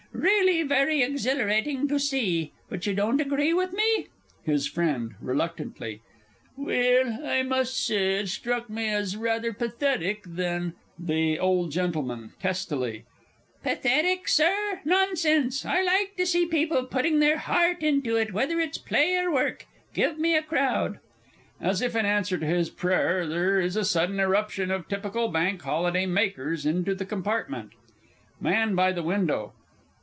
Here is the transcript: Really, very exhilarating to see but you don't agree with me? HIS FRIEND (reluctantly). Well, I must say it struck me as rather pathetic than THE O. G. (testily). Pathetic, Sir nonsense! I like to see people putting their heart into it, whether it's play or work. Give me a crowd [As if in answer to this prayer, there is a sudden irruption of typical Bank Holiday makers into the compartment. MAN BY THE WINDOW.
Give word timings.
Really, 0.13 0.61
very 0.61 1.01
exhilarating 1.01 1.87
to 1.87 1.97
see 1.97 2.51
but 2.69 2.85
you 2.85 2.93
don't 2.93 3.21
agree 3.21 3.53
with 3.53 3.73
me? 3.73 4.07
HIS 4.43 4.67
FRIEND 4.67 5.15
(reluctantly). 5.21 6.01
Well, 6.55 7.25
I 7.25 7.41
must 7.41 7.85
say 7.87 8.19
it 8.19 8.27
struck 8.29 8.69
me 8.69 8.89
as 8.89 9.15
rather 9.17 9.51
pathetic 9.53 10.23
than 10.27 10.73
THE 10.99 11.39
O. 11.39 11.67
G. 11.69 11.81
(testily). 12.39 13.05
Pathetic, 13.63 14.27
Sir 14.27 14.81
nonsense! 14.85 15.65
I 15.65 15.81
like 15.81 16.15
to 16.17 16.25
see 16.27 16.45
people 16.45 16.83
putting 16.83 17.19
their 17.19 17.37
heart 17.37 17.81
into 17.81 18.15
it, 18.17 18.33
whether 18.33 18.59
it's 18.59 18.77
play 18.77 19.15
or 19.15 19.31
work. 19.33 19.65
Give 19.93 20.19
me 20.19 20.35
a 20.35 20.43
crowd 20.43 20.99
[As 21.59 21.81
if 21.81 21.95
in 21.95 22.05
answer 22.05 22.37
to 22.37 22.45
this 22.45 22.69
prayer, 22.69 23.25
there 23.25 23.59
is 23.59 23.75
a 23.75 23.85
sudden 23.85 24.19
irruption 24.19 24.69
of 24.71 24.87
typical 24.89 25.29
Bank 25.29 25.61
Holiday 25.61 26.05
makers 26.05 26.65
into 26.65 26.93
the 26.93 27.05
compartment. 27.05 27.71
MAN 28.39 28.75
BY 28.75 28.91
THE 28.91 29.03
WINDOW. 29.03 29.53